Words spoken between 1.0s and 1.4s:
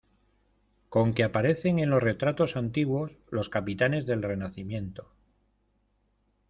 que